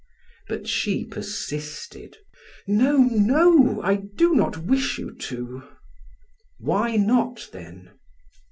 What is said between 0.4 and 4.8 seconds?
But she persisted: "No, no, I do not